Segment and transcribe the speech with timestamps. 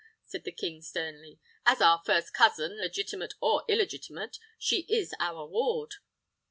[0.25, 1.39] said the king, sternly.
[1.63, 5.93] "As our first cousin, legitimate or illegitimate, she is our ward."